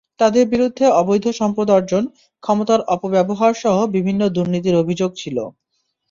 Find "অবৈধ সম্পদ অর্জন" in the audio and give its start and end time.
1.01-2.03